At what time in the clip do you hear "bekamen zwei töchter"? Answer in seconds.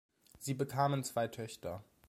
0.55-1.83